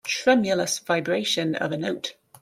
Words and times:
Tremulous 0.03 0.79
vibration 0.79 1.53
of 1.53 1.71
a 1.71 1.77
note. 1.77 2.15